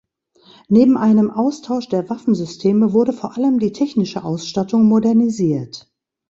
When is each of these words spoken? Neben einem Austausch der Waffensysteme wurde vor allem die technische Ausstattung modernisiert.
Neben 0.67 0.97
einem 0.97 1.29
Austausch 1.29 1.87
der 1.87 2.09
Waffensysteme 2.09 2.91
wurde 2.91 3.13
vor 3.13 3.37
allem 3.37 3.59
die 3.59 3.71
technische 3.71 4.23
Ausstattung 4.23 4.85
modernisiert. 4.85 5.91